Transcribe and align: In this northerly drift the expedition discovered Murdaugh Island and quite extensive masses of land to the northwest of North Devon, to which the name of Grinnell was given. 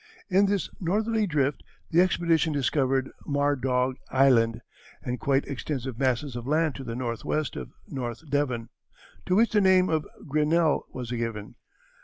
In 0.31 0.47
this 0.47 0.67
northerly 0.79 1.27
drift 1.27 1.61
the 1.91 2.01
expedition 2.01 2.51
discovered 2.51 3.11
Murdaugh 3.27 3.93
Island 4.09 4.61
and 5.03 5.19
quite 5.19 5.45
extensive 5.45 5.99
masses 5.99 6.35
of 6.35 6.47
land 6.47 6.73
to 6.77 6.83
the 6.83 6.95
northwest 6.95 7.55
of 7.55 7.69
North 7.87 8.27
Devon, 8.27 8.69
to 9.27 9.35
which 9.35 9.51
the 9.51 9.61
name 9.61 9.89
of 9.89 10.07
Grinnell 10.27 10.87
was 10.91 11.11
given. 11.11 11.53